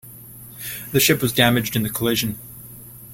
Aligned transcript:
The 0.93 0.99
ship 0.99 1.21
was 1.21 1.31
damaged 1.31 1.75
in 1.75 1.83
the 1.83 1.89
collision. 1.91 2.39